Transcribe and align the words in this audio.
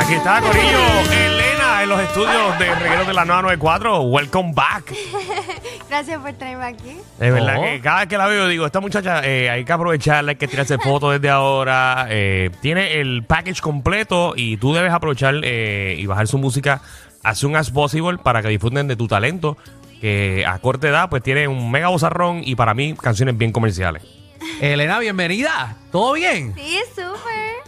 Aquí 0.00 0.14
está 0.14 0.40
Corillo, 0.40 1.12
Elena 1.12 1.82
en 1.82 1.88
los 1.88 2.00
estudios 2.00 2.58
de 2.58 2.74
Regueros 2.74 3.06
de 3.06 3.12
la 3.12 3.24
994. 3.24 4.00
Welcome 4.02 4.52
back. 4.54 4.94
Gracias 5.88 6.20
por 6.20 6.32
traerme 6.32 6.64
aquí. 6.64 6.96
De 7.18 7.30
verdad 7.30 7.56
Oh. 7.58 7.62
que 7.62 7.80
cada 7.80 8.00
vez 8.00 8.08
que 8.08 8.16
la 8.18 8.26
veo 8.26 8.48
digo, 8.48 8.64
esta 8.66 8.80
muchacha 8.80 9.20
eh, 9.24 9.50
hay 9.50 9.64
que 9.64 9.72
aprovecharla, 9.72 10.30
hay 10.32 10.36
que 10.36 10.48
tirarse 10.48 10.78
fotos 10.78 11.12
desde 11.12 11.28
ahora. 11.30 12.06
eh, 12.08 12.50
tiene 12.62 13.00
el 13.00 13.24
package 13.24 13.60
completo 13.60 14.32
y 14.36 14.56
tú 14.56 14.72
debes 14.74 14.92
aprovechar 14.92 15.34
eh, 15.42 15.96
y 15.98 16.06
bajar 16.06 16.26
su 16.26 16.38
música 16.38 16.80
as 17.22 17.38
soon 17.38 17.54
as 17.56 17.70
possible 17.70 18.16
para 18.18 18.40
que 18.42 18.48
disfruten 18.48 18.88
de 18.88 18.96
tu 18.96 19.06
talento. 19.06 19.56
Que 20.00 20.44
a 20.46 20.58
corta 20.60 20.88
edad 20.88 21.10
pues 21.10 21.22
tiene 21.22 21.46
un 21.46 21.70
mega 21.70 21.88
bozarrón 21.88 22.40
y 22.42 22.54
para 22.54 22.72
mí 22.72 22.94
canciones 22.94 23.36
bien 23.36 23.52
comerciales. 23.52 24.02
Elena, 24.60 24.98
bienvenida. 24.98 25.74
¿Todo 25.90 26.12
bien? 26.12 26.54
Sí, 26.54 26.78
súper. 26.94 27.10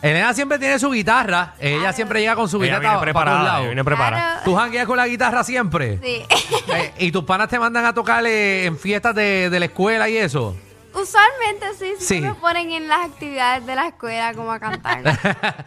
Elena 0.02 0.34
siempre 0.34 0.58
tiene 0.58 0.78
su 0.78 0.90
guitarra. 0.90 1.54
Ella 1.58 1.92
siempre 1.92 2.20
llega 2.20 2.34
con 2.36 2.48
su 2.48 2.62
Ella 2.62 2.78
guitarra 2.78 2.80
viene 2.80 3.12
pa- 3.12 3.20
pa' 3.20 3.24
todos 3.24 3.24
preparada, 3.24 3.42
lados. 3.44 3.58
ella 3.60 3.68
viene 3.68 3.84
preparada. 3.84 4.22
Claro. 4.22 4.40
¿Tú 4.44 4.54
jangueas 4.56 4.86
con 4.86 4.96
la 4.98 5.06
guitarra 5.08 5.44
siempre? 5.44 5.98
Sí. 6.02 6.22
Eh, 6.74 6.92
¿Y 6.98 7.12
tus 7.12 7.24
panas 7.24 7.48
te 7.48 7.58
mandan 7.58 7.84
a 7.86 7.94
tocarle 7.94 8.66
en 8.66 8.78
fiestas 8.78 9.14
de, 9.14 9.48
de 9.48 9.58
la 9.60 9.66
escuela 9.66 10.08
y 10.08 10.16
eso? 10.18 10.56
Usualmente 10.94 11.66
sí, 11.78 11.92
sí, 11.98 12.04
Sí. 12.16 12.20
me 12.20 12.34
ponen 12.34 12.70
en 12.72 12.86
las 12.88 13.06
actividades 13.06 13.64
de 13.64 13.74
la 13.74 13.86
escuela 13.88 14.34
como 14.34 14.52
a 14.52 14.60
cantar. 14.60 15.02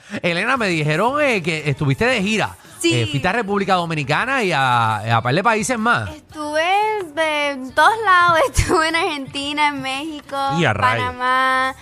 Elena, 0.22 0.56
me 0.58 0.68
dijeron 0.68 1.20
eh, 1.22 1.42
que 1.42 1.68
estuviste 1.68 2.06
de 2.06 2.22
gira. 2.22 2.56
Sí. 2.80 2.94
Eh, 2.94 3.08
fuiste 3.08 3.28
a 3.28 3.32
República 3.32 3.74
Dominicana 3.74 4.44
y 4.44 4.52
a, 4.52 5.18
a 5.18 5.22
par 5.24 5.34
de 5.34 5.42
países 5.44 5.80
más. 5.80 6.08
De- 7.16 7.72
todos 7.74 7.94
lados, 8.06 8.40
estuve 8.54 8.90
en 8.90 8.96
Argentina, 8.96 9.68
en 9.70 9.82
México, 9.82 10.36
Y. 10.60 10.64
Panamá, 10.66 11.74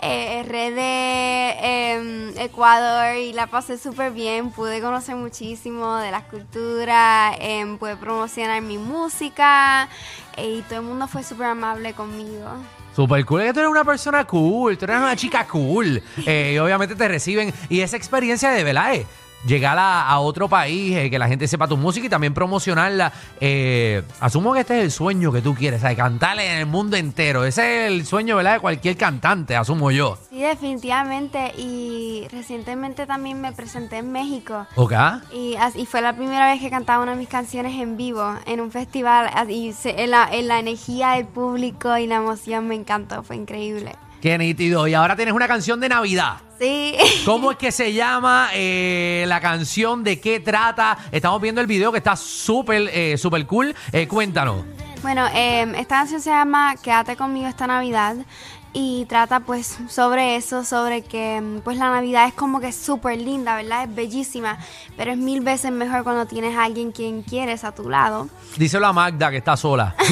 eh, 0.00 0.42
RD, 0.44 1.58
em, 1.60 2.38
Ecuador 2.38 3.16
y 3.16 3.32
la 3.32 3.46
pasé 3.48 3.78
súper 3.78 4.12
bien. 4.12 4.50
Pude 4.50 4.80
conocer 4.80 5.16
muchísimo 5.16 5.96
de 5.96 6.10
las 6.10 6.22
culturas, 6.24 7.36
em, 7.40 7.78
pude 7.78 7.96
promocionar 7.96 8.62
mi 8.62 8.78
música 8.78 9.88
eh, 10.36 10.58
y 10.58 10.62
todo 10.62 10.76
el 10.80 10.84
mundo 10.86 11.08
fue 11.08 11.22
súper 11.24 11.46
amable 11.48 11.92
conmigo. 11.94 12.48
Super 12.94 13.24
cool, 13.26 13.42
que 13.42 13.52
tú 13.52 13.58
eres 13.60 13.70
una 13.70 13.84
persona 13.84 14.24
cool, 14.24 14.78
tú 14.78 14.84
eres 14.86 14.96
una 14.98 15.16
chica 15.16 15.46
cool. 15.46 16.02
Eh, 16.26 16.52
y 16.54 16.58
obviamente 16.58 16.94
te 16.94 17.08
reciben. 17.08 17.52
Y 17.68 17.80
esa 17.80 17.96
experiencia 17.96 18.50
de 18.50 18.64
verdad 18.64 18.94
es 18.94 19.06
llegar 19.46 19.78
a, 19.78 20.08
a 20.08 20.18
otro 20.20 20.48
país, 20.48 20.96
eh, 20.96 21.10
que 21.10 21.18
la 21.18 21.28
gente 21.28 21.46
sepa 21.48 21.66
tu 21.68 21.76
música 21.76 22.06
y 22.06 22.08
también 22.10 22.34
promocionarla. 22.34 23.12
Eh, 23.40 24.02
asumo 24.20 24.52
que 24.54 24.60
este 24.60 24.78
es 24.78 24.84
el 24.84 24.90
sueño 24.90 25.32
que 25.32 25.40
tú 25.42 25.54
quieres, 25.54 25.80
¿sabes? 25.80 25.96
cantarle 25.96 26.50
en 26.52 26.58
el 26.58 26.66
mundo 26.66 26.96
entero. 26.96 27.44
Ese 27.44 27.86
es 27.86 27.92
el 27.92 28.06
sueño, 28.06 28.36
¿verdad? 28.36 28.54
De 28.54 28.60
cualquier 28.60 28.96
cantante, 28.96 29.56
asumo 29.56 29.90
yo. 29.90 30.18
Sí, 30.30 30.40
definitivamente. 30.40 31.52
Y 31.58 32.26
recientemente 32.30 33.06
también 33.06 33.40
me 33.40 33.52
presenté 33.52 33.98
en 33.98 34.12
México. 34.12 34.66
¿Ok? 34.74 34.92
Y, 35.32 35.56
y 35.76 35.86
fue 35.86 36.00
la 36.02 36.14
primera 36.14 36.46
vez 36.50 36.60
que 36.60 36.70
cantaba 36.70 37.02
una 37.02 37.12
de 37.12 37.18
mis 37.18 37.28
canciones 37.28 37.74
en 37.80 37.96
vivo, 37.96 38.34
en 38.46 38.60
un 38.60 38.70
festival. 38.70 39.30
Y 39.50 39.72
se- 39.72 40.02
en 40.02 40.10
la, 40.10 40.28
en 40.32 40.48
la 40.48 40.58
energía 40.58 41.10
del 41.12 41.26
público 41.26 41.96
y 41.98 42.06
la 42.06 42.16
emoción 42.16 42.66
me 42.68 42.74
encantó, 42.74 43.22
fue 43.22 43.36
increíble. 43.36 43.94
Qué 44.20 44.38
nítido. 44.38 44.86
Y 44.88 44.94
ahora 44.94 45.14
tienes 45.14 45.34
una 45.34 45.46
canción 45.46 45.78
de 45.80 45.88
Navidad. 45.88 46.36
Sí. 46.58 46.94
¿Cómo 47.24 47.50
es 47.50 47.56
que 47.56 47.72
se 47.72 47.92
llama 47.92 48.48
eh, 48.54 49.24
la 49.28 49.40
canción? 49.40 50.02
¿De 50.02 50.20
qué 50.20 50.40
trata? 50.40 50.96
Estamos 51.12 51.40
viendo 51.40 51.60
el 51.60 51.66
video 51.66 51.92
que 51.92 51.98
está 51.98 52.16
súper, 52.16 52.90
eh, 52.92 53.18
súper 53.18 53.46
cool. 53.46 53.74
Eh, 53.92 54.08
cuéntanos. 54.08 54.64
Bueno, 55.02 55.26
em, 55.34 55.74
esta 55.74 55.98
canción 55.98 56.20
se 56.20 56.30
llama 56.30 56.74
Quédate 56.82 57.16
conmigo 57.16 57.46
esta 57.46 57.66
Navidad 57.66 58.16
y 58.78 59.06
trata 59.06 59.40
pues 59.40 59.78
sobre 59.88 60.36
eso, 60.36 60.62
sobre 60.62 61.00
que 61.00 61.36
em, 61.36 61.62
pues 61.62 61.78
la 61.78 61.88
Navidad 61.88 62.28
es 62.28 62.34
como 62.34 62.60
que 62.60 62.72
súper 62.72 63.16
linda, 63.18 63.56
¿verdad? 63.56 63.84
Es 63.84 63.94
bellísima, 63.94 64.58
pero 64.98 65.12
es 65.12 65.16
mil 65.16 65.40
veces 65.40 65.72
mejor 65.72 66.04
cuando 66.04 66.26
tienes 66.26 66.54
a 66.58 66.64
alguien 66.64 66.92
quien 66.92 67.22
quieres 67.22 67.64
a 67.64 67.72
tu 67.74 67.88
lado. 67.88 68.28
Díselo 68.58 68.86
a 68.86 68.92
Magda 68.92 69.30
que 69.30 69.38
está 69.38 69.56
sola. 69.56 69.94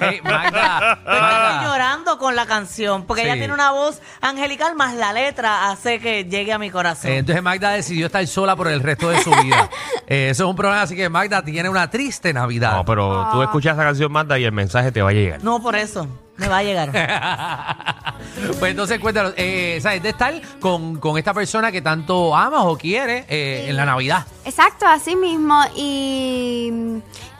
Hey, 0.00 0.20
Magda, 0.22 0.98
Estoy 0.98 1.20
Magda. 1.20 1.64
llorando 1.64 2.18
con 2.18 2.36
la 2.36 2.44
canción, 2.46 3.04
porque 3.04 3.22
Sí. 3.22 3.28
ella 3.28 3.36
tiene 3.38 3.54
una 3.54 3.70
voz 3.72 4.00
angelical, 4.20 4.74
más 4.76 4.94
la 4.94 5.12
letra 5.12 5.70
hace 5.70 5.98
que 5.98 6.24
llegue 6.24 6.52
a 6.52 6.58
mi 6.58 6.70
corazón. 6.70 7.10
Eh, 7.10 7.18
entonces 7.18 7.42
Magda 7.42 7.70
decidió 7.70 8.06
estar 8.06 8.26
sola 8.26 8.54
por 8.54 8.68
el 8.68 8.80
resto 8.82 9.08
de 9.08 9.22
su 9.22 9.30
vida. 9.30 9.68
Eh, 10.10 10.30
eso 10.30 10.44
es 10.44 10.48
un 10.50 10.56
problema, 10.56 10.80
así 10.80 10.96
que 10.96 11.06
Magda 11.10 11.42
tiene 11.44 11.68
una 11.68 11.90
triste 11.90 12.32
Navidad. 12.32 12.76
No, 12.76 12.84
pero 12.86 13.28
tú 13.30 13.42
escuchas 13.42 13.74
esa 13.74 13.84
canción, 13.84 14.10
Manda, 14.10 14.38
y 14.38 14.44
el 14.44 14.52
mensaje 14.52 14.90
te 14.90 15.02
va 15.02 15.10
a 15.10 15.12
llegar. 15.12 15.42
no, 15.44 15.60
por 15.60 15.76
eso, 15.76 16.06
me 16.38 16.48
va 16.48 16.58
a 16.58 16.62
llegar. 16.62 16.90
pues 18.58 18.70
entonces 18.70 18.98
cuéntanos, 19.00 19.34
eh, 19.36 19.78
¿sabes? 19.82 20.02
De 20.02 20.10
estar 20.10 20.34
con, 20.60 20.98
con 20.98 21.18
esta 21.18 21.34
persona 21.34 21.70
que 21.70 21.82
tanto 21.82 22.34
amas 22.34 22.62
o 22.64 22.76
quieres 22.78 23.26
eh, 23.28 23.66
en 23.68 23.76
la 23.76 23.84
Navidad. 23.84 24.26
Exacto, 24.44 24.86
así 24.86 25.14
mismo. 25.16 25.60
Y, 25.76 26.72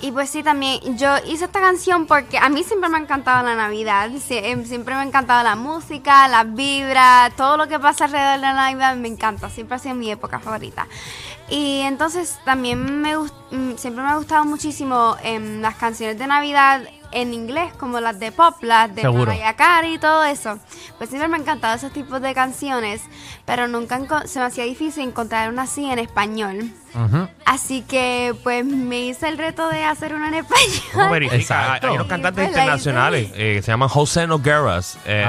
y 0.00 0.12
pues 0.12 0.28
sí, 0.31 0.42
también 0.42 0.98
yo 0.98 1.09
hice 1.26 1.47
esta 1.47 1.60
canción 1.60 2.06
porque 2.06 2.38
a 2.38 2.48
mí 2.48 2.62
siempre 2.64 2.88
me 2.91 2.98
ha 2.98 3.00
encantado 3.00 3.44
la 3.47 3.54
Navidad. 3.54 4.10
Sie- 4.10 4.42
em, 4.44 4.64
Siempre 4.64 4.94
me 4.94 5.00
ha 5.00 5.04
encantado 5.04 5.42
la 5.42 5.56
música, 5.56 6.28
las 6.28 6.53
vibras, 6.54 7.34
todo 7.36 7.56
lo 7.56 7.66
que 7.69 7.78
pasa 7.78 8.04
alrededor 8.04 8.34
de 8.36 8.42
la 8.42 8.53
Navidad 8.53 8.97
me 8.97 9.09
encanta. 9.09 9.48
Siempre 9.48 9.76
ha 9.76 9.78
sido 9.78 9.94
mi 9.94 10.10
época 10.10 10.38
favorita. 10.41 10.86
Y 11.48 11.80
entonces 11.80 12.38
también 12.44 13.00
me 13.00 13.16
mm, 13.16 13.76
siempre 13.76 14.03
me 14.04 14.10
ha 14.10 14.16
gustado 14.16 14.44
muchísimo 14.44 15.16
em, 15.22 15.62
las 15.62 15.76
canciones 15.76 16.19
de 16.19 16.26
Navidad 16.26 16.82
en 17.13 17.35
inglés, 17.35 17.73
como 17.79 18.01
las 18.01 18.19
de 18.19 18.33
pop, 18.33 18.55
las 18.63 18.95
de 18.95 19.03
Seguro. 19.03 19.27
Mariah 19.27 19.57
Carey 19.57 19.95
y 19.95 19.99
todo 19.99 20.25
eso. 20.25 20.59
Pues 20.99 21.11
siempre 21.11 21.29
me 21.29 21.37
han 21.37 21.43
encantado 21.43 21.75
esos 21.75 21.93
tipos 21.93 22.21
de 22.21 22.35
canciones, 22.35 23.03
pero 23.45 23.69
nunca 23.69 24.27
se 24.27 24.39
me 24.39 24.47
hacía 24.47 24.65
difícil 24.65 25.05
encontrar 25.05 25.51
una 25.51 25.63
así 25.63 25.85
en 25.91 25.99
español. 25.99 26.73
Así 27.44 27.82
que 27.82 28.34
pues 28.43 28.65
me 28.65 29.00
hice 29.06 29.28
el 29.28 29.38
reto 29.38 29.69
de 29.69 29.84
hacer 29.84 30.15
una 30.15 30.28
en 30.28 30.34
español. 30.34 30.69
¿Cómo 30.93 31.10
verifica? 31.10 31.34
Hay, 31.37 31.41
Exacto. 31.41 31.87
hay 31.88 31.94
unos 31.94 32.06
cantantes 32.06 32.44
Pues 32.44 32.56
la 32.56 32.60
internacionales 32.62 33.31
eh, 33.34 33.54
que 33.56 33.62
se 33.62 33.71
llaman 33.72 33.88
José 33.88 34.26
Nogueras, 34.26 34.98
eh, 35.06 35.25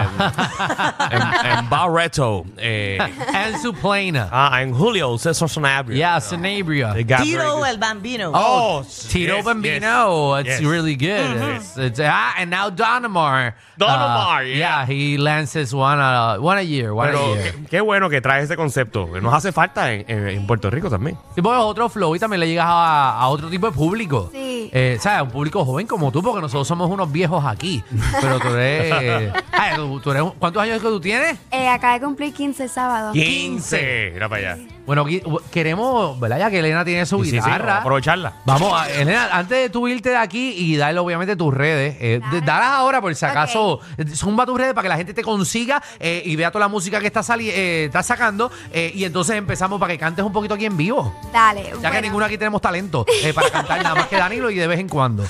en, 1.12 1.22
en 1.58 1.69
Barreto, 1.69 2.46
eh, 2.58 2.98
And 3.34 3.58
su 3.62 3.74
plana. 3.74 4.28
ah, 4.31 4.62
en 4.62 4.74
Julio 4.74 5.18
César 5.18 5.50
Sanabria. 5.50 5.96
Yeah, 5.98 6.19
Sanabria. 6.19 6.94
They 6.94 7.03
got 7.03 7.19
very 7.19 7.31
Tiro 7.31 7.58
good- 7.58 7.68
el 7.68 7.78
bambino. 7.78 8.31
Oh, 8.34 8.84
Tito 9.09 9.36
yes, 9.38 9.46
Bambino, 9.46 10.38
yes, 10.40 10.48
it's 10.48 10.62
yes. 10.62 10.69
really 10.69 10.96
good. 10.96 11.56
It's, 11.56 11.78
it's, 11.78 12.00
ah, 12.03 12.34
and 12.38 12.50
now 12.52 12.69
Donamar. 12.69 13.54
Donamar, 13.78 14.44
uh, 14.44 14.45
yeah. 14.45 14.86
he 14.86 15.18
lances 15.18 15.74
one 15.74 16.00
a, 16.00 16.38
one 16.39 16.57
a 16.57 16.62
year, 16.63 16.94
one 16.94 17.07
Pero 17.12 17.34
a 17.34 17.36
year. 17.38 17.54
qué, 17.54 17.66
qué 17.69 17.81
bueno 17.81 18.10
que 18.10 18.22
traes 18.22 18.44
ese 18.45 18.56
concepto. 18.57 19.07
Nos 19.22 19.34
hace 19.34 19.51
falta 19.51 19.94
en, 19.94 20.06
en- 20.10 20.28
en 20.30 20.48
Puerto 20.48 20.69
Rico 20.69 20.89
también. 20.89 21.18
Sí, 21.36 21.42
es 21.54 21.60
otro 21.60 21.90
flow 21.90 22.16
y 22.16 22.19
también 22.19 22.40
le 22.42 22.48
llegas 22.48 22.66
a, 22.68 23.19
a 23.19 23.28
otro 23.30 23.50
tipo 23.50 23.68
de 23.68 23.72
público. 23.74 24.30
Sí. 24.31 24.69
Eh, 24.74 24.98
¿Sabes? 25.00 25.24
Un 25.24 25.30
público 25.31 25.63
joven 25.66 25.88
como 25.88 26.12
tú, 26.12 26.22
porque 26.22 26.42
nosotros 26.42 26.68
somos 26.68 26.90
unos 26.90 27.12
viejos 27.12 27.44
aquí. 27.46 27.84
Pero 28.22 28.40
tú 28.40 28.48
eres. 28.50 29.34
Ay, 29.51 29.75
tú- 29.75 30.00
tú 30.00 30.12
eres 30.12 30.24
un- 30.24 30.31
¿Cuántos 30.31 30.62
años 30.63 30.78
es 30.78 30.81
que 30.81 30.88
tú 30.88 31.00
tienes? 31.00 31.38
Eh, 31.51 31.68
acaba 31.68 31.94
de 32.00 32.06
cumplir 32.06 32.34
15 32.34 32.68
sábados. 32.68 33.13
15. 33.13 34.12
Mira 34.13 34.30
para 34.30 34.54
allá. 34.54 34.63
Bueno, 34.89 35.06
qui- 35.06 35.21
queremos, 35.51 36.19
¿verdad? 36.19 36.39
Ya 36.39 36.50
que 36.50 36.57
Elena 36.57 36.83
tiene 36.83 37.06
su 37.06 37.19
Sí, 37.24 37.25
sí, 37.30 37.36
sí, 37.36 37.38
vamos 37.47 37.68
a 37.68 37.77
aprovecharla. 37.77 38.33
Vamos, 38.44 38.74
a, 38.74 38.89
Elena, 38.89 39.30
antes 39.31 39.56
de 39.59 39.69
tú 39.69 39.88
irte 39.88 40.09
de 40.09 40.18
aquí 40.18 40.56
y 40.57 40.77
darle 40.77 41.00
obviamente 41.00 41.36
tus 41.36 41.53
redes, 41.53 41.95
eh, 42.00 42.19
de- 42.31 42.41
dalas 42.41 42.69
ahora 42.69 43.00
por 43.00 43.13
si 43.13 43.24
acaso, 43.24 43.81
eh, 44.00 44.06
zumba 44.15 44.47
tus 44.47 44.57
redes 44.57 44.74
para 44.74 44.81
que 44.81 44.89
la 44.89 44.97
gente 44.97 45.13
te 45.13 45.21
consiga 45.21 45.80
eh, 46.00 46.24
y 46.25 46.36
vea 46.36 46.50
toda 46.50 46.65
la 46.65 46.69
música 46.69 47.00
que 47.00 47.06
está, 47.06 47.21
sali 47.21 47.51
eh, 47.51 47.86
está 47.86 48.01
sacando 48.01 48.51
eh, 48.74 48.91
y 48.95 49.03
entonces 49.03 49.36
empezamos 49.36 49.80
para 49.80 49.94
que 49.94 50.00
cantes 50.00 50.25
un 50.25 50.33
poquito 50.33 50.56
aquí 50.56 50.65
en 50.65 50.75
vivo. 50.75 51.13
Dale. 51.31 51.65
Ya 51.65 51.69
que 51.74 51.80
bueno. 51.81 52.01
ninguno 52.01 52.25
aquí 52.25 52.39
tenemos 52.39 52.59
talento 52.59 53.06
eh, 53.24 53.31
para 53.31 53.51
cantar, 53.51 53.83
nada 53.83 53.94
más 53.94 54.07
que 54.07 54.15
Danilo 54.18 54.50
y 54.50 54.56
de 54.56 54.65
vez 54.65 54.80
en 54.80 54.89
cuando. 54.89 55.24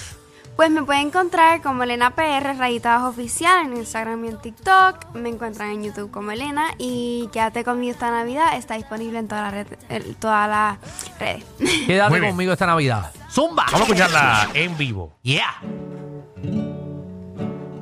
Pues 0.60 0.72
me 0.72 0.84
pueden 0.84 1.08
encontrar 1.08 1.62
como 1.62 1.84
Elena 1.84 2.16
PR, 2.16 2.58
rayita 2.58 2.96
abajo 2.96 3.12
oficial, 3.12 3.68
en 3.68 3.78
Instagram 3.78 4.26
y 4.26 4.28
en 4.28 4.42
TikTok. 4.42 5.14
Me 5.14 5.30
encuentran 5.30 5.70
en 5.70 5.86
YouTube 5.86 6.12
como 6.12 6.32
Elena. 6.32 6.72
Y 6.78 7.30
Quédate 7.32 7.64
conmigo 7.64 7.94
esta 7.94 8.12
Navidad. 8.12 8.58
Está 8.58 8.76
disponible 8.76 9.20
en 9.20 9.30
todas 9.30 9.54
las 9.54 10.78
redes. 11.18 11.46
Quédate 11.88 12.10
Muy 12.10 12.20
bien. 12.20 12.32
conmigo 12.34 12.52
esta 12.52 12.66
Navidad. 12.66 13.10
¡Zumba! 13.32 13.68
Vamos 13.72 13.80
a 13.80 13.84
escucharla 13.84 14.50
en 14.54 14.78
vivo. 14.78 15.14
Yeah. 15.22 15.62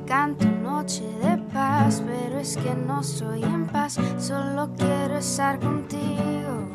Canto 0.06 0.46
noche 0.46 1.02
de 1.20 1.36
paz, 1.52 2.00
pero 2.06 2.38
es 2.38 2.56
que 2.58 2.76
no 2.76 3.02
soy 3.02 3.42
en 3.42 3.66
paz. 3.66 3.98
Solo 4.20 4.70
quiero 4.78 5.18
estar 5.18 5.58
contigo. 5.58 6.68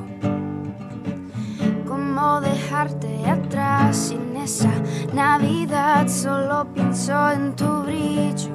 ¿Cómo 1.87 2.41
dejarte 2.41 3.25
atrás 3.25 3.95
sin 3.95 4.32
esa 4.43 4.71
Navidad? 5.13 6.07
Solo 6.07 6.67
pienso 6.73 7.31
en 7.31 7.55
tu 7.55 7.83
brillo. 7.83 8.51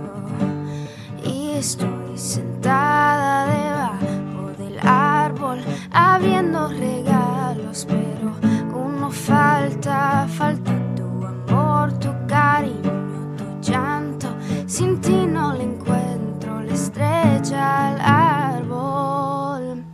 Y 1.24 1.50
estoy 1.50 2.16
sentada 2.16 3.46
debajo 3.46 4.52
del 4.58 4.78
árbol 4.86 5.58
abriendo 5.90 6.68
regalos, 6.68 7.86
pero 7.86 8.34
uno 8.74 9.10
falta, 9.10 10.26
falta 10.28 10.72
tu 10.94 11.24
amor, 11.24 11.92
tu 11.98 12.10
cariño, 12.26 13.36
tu 13.36 13.70
llanto. 13.70 14.28
Sin 14.66 15.00
ti 15.00 15.26
no 15.26 15.54
le 15.54 15.64
encuentro 15.64 16.60
la 16.62 16.74
estrella 16.74 17.88
al 17.88 18.00
árbol. 18.00 19.84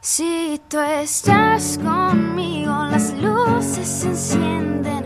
Si 0.00 0.60
tú 0.68 0.78
estás 0.78 1.78
conmigo, 1.82 2.72
las 2.90 3.12
luces 3.14 3.86
se 3.86 4.08
encienden, 4.08 5.04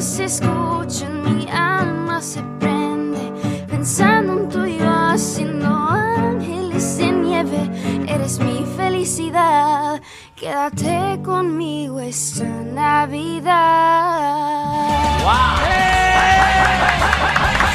se 0.00 0.24
escuchan, 0.24 1.22
mi 1.22 1.46
alma 1.50 2.20
se 2.22 2.42
prende, 2.58 3.32
pensando 3.68 4.32
en 4.34 4.48
tú 4.48 4.64
y 4.64 4.78
yo, 4.78 4.88
haciendo 4.90 5.66
ángeles 5.68 6.96
de 6.98 7.12
nieve, 7.12 7.70
eres 8.08 8.38
mi 8.38 8.64
felicidad, 8.76 10.00
quédate 10.36 11.20
conmigo 11.22 12.00
esta 12.00 12.44
Navidad. 12.44 13.50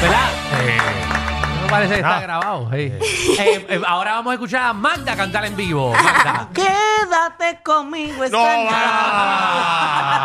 ¿Verdad? 0.00 0.28
Eh, 0.62 0.78
No 1.62 1.66
parece 1.68 1.94
que 1.94 2.00
está 2.00 2.16
Ah. 2.16 2.20
grabado. 2.20 2.70
sí. 2.72 2.76
Eh, 3.38 3.66
eh, 3.68 3.80
ahora 3.86 4.12
vamos 4.14 4.30
a 4.30 4.34
escuchar 4.34 4.62
a 4.62 4.72
Magda 4.72 5.16
cantar 5.16 5.44
en 5.46 5.56
vivo. 5.56 5.92
Magda. 5.94 6.48
Quédate 6.52 7.60
conmigo 7.62 8.22
esta 8.24 8.36
no 8.36 8.44
Navidad. 8.44 8.72
va. 10.22 10.24